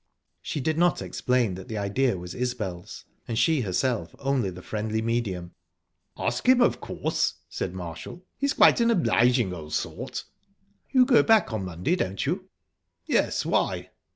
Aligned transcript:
She 0.41 0.59
did 0.59 0.79
not 0.79 0.99
explain 0.99 1.53
that 1.53 1.67
the 1.67 1.77
idea 1.77 2.17
was 2.17 2.33
Isbel's, 2.33 3.05
and 3.27 3.37
she 3.37 3.61
herself 3.61 4.15
only 4.17 4.49
the 4.49 4.63
friendly 4.63 4.99
medium. 4.99 5.51
"Ask 6.17 6.49
him, 6.49 6.59
of 6.59 6.81
course," 6.81 7.35
said 7.49 7.75
Marshall. 7.75 8.25
"He's 8.35 8.53
quite 8.53 8.79
an 8.81 8.89
obliging 8.89 9.53
old 9.53 9.73
sort." 9.75 10.23
"You 10.89 11.05
go 11.05 11.21
back 11.21 11.53
on 11.53 11.65
Monday, 11.65 11.95
don't 11.95 12.25
you?" 12.25 12.49
"Yes. 13.05 13.45
Why?" 13.45 13.91